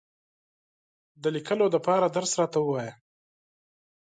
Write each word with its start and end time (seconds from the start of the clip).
د 1.21 1.23
لیکلو 1.35 1.65
دپاره 1.75 2.07
درس 2.15 2.31
راته 2.39 2.57
ووایه! 2.61 2.93